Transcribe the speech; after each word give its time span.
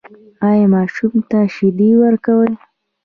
ایا 0.47 0.65
ماشوم 0.73 1.13
ته 1.29 1.39
شیدې 1.55 1.89
ورکوئ؟ 2.03 2.51